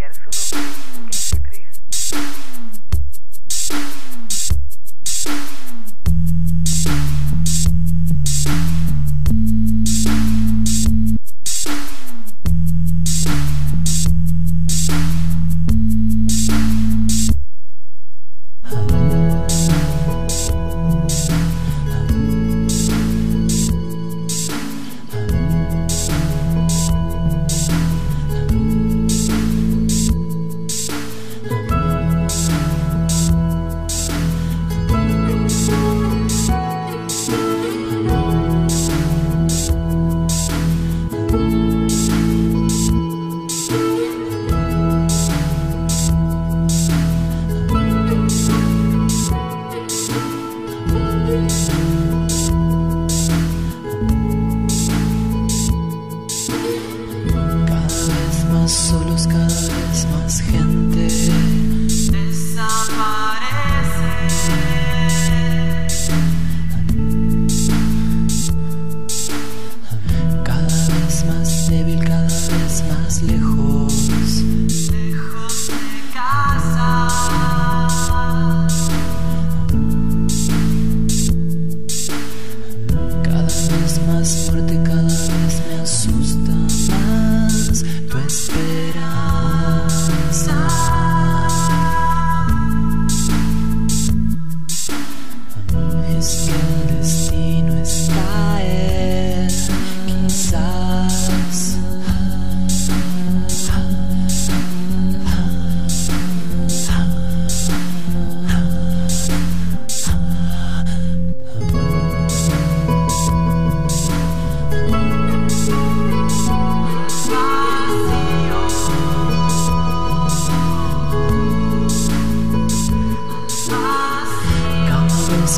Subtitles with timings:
[0.00, 0.59] Pierre Sulu.
[58.70, 60.69] Solos, cada vez más gente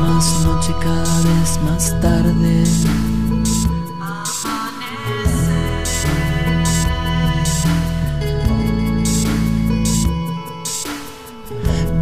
[0.00, 2.64] más noche, cada vez más tarde.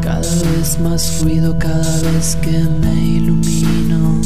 [0.00, 4.20] Cada vez más ruido, cada vez que me ilumino.